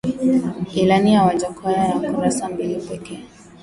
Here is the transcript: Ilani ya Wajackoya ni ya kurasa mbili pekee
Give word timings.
Ilani 0.75 1.13
ya 1.13 1.23
Wajackoya 1.23 1.93
ni 1.95 2.03
ya 2.05 2.13
kurasa 2.13 2.49
mbili 2.49 2.75
pekee 2.75 3.23